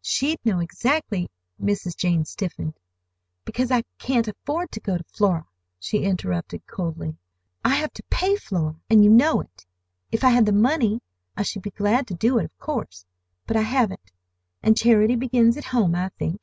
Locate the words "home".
15.64-15.96